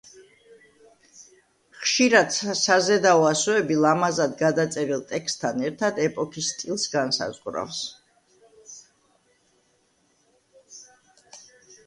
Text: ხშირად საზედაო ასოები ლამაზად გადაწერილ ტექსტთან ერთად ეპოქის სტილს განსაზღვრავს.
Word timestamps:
ხშირად 1.81 2.31
საზედაო 2.61 3.25
ასოები 3.31 3.75
ლამაზად 3.83 4.31
გადაწერილ 4.39 5.03
ტექსტთან 5.11 5.61
ერთად 5.69 5.99
ეპოქის 6.07 6.49
სტილს 6.53 6.85
განსაზღვრავს. 6.93 7.83